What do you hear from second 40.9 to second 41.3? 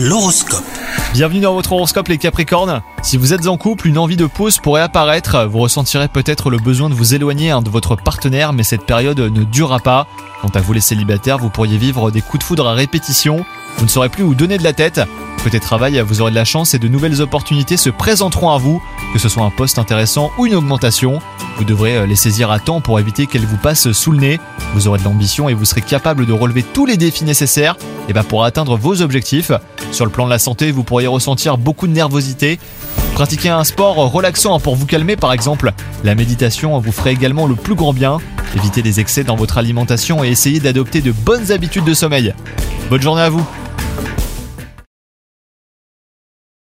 de